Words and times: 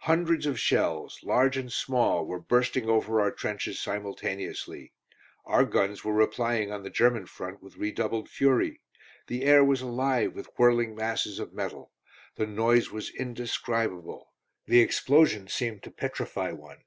Hundreds 0.00 0.44
of 0.44 0.60
shells, 0.60 1.18
large 1.22 1.56
and 1.56 1.72
small, 1.72 2.26
were 2.26 2.38
bursting 2.38 2.90
over 2.90 3.22
our 3.22 3.30
trenches 3.32 3.80
simultaneously; 3.80 4.92
our 5.46 5.64
guns 5.64 6.04
were 6.04 6.12
replying 6.12 6.70
on 6.70 6.82
the 6.82 6.90
German 6.90 7.24
front 7.24 7.62
with 7.62 7.78
redoubled 7.78 8.28
fury; 8.28 8.82
the 9.28 9.44
air 9.44 9.64
was 9.64 9.80
alive 9.80 10.34
with 10.34 10.50
whirling 10.58 10.94
masses 10.94 11.38
of 11.38 11.54
metal. 11.54 11.90
The 12.34 12.46
noise 12.46 12.90
was 12.90 13.08
indescribable. 13.08 14.30
The 14.66 14.80
explosions 14.80 15.54
seemed 15.54 15.82
to 15.84 15.90
petrify 15.90 16.52
one. 16.52 16.84